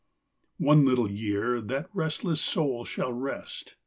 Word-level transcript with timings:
XXXIII. 0.57 0.65
One 0.67 0.83
little 0.85 1.11
year; 1.11 1.61
that 1.61 1.87
restless 1.93 2.41
soul 2.41 2.85
shall 2.85 3.13
rest. 3.13 3.75